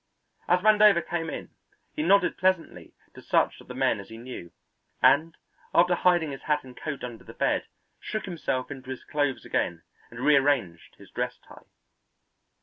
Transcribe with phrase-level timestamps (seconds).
[0.47, 1.51] As Vandover came in,
[1.93, 4.51] he nodded pleasantly to such of the men as he knew,
[4.99, 5.37] and,
[5.75, 7.67] after hiding his hat and coat under the bed,
[7.99, 11.65] shook himself into his clothes again and rearranged his dress tie.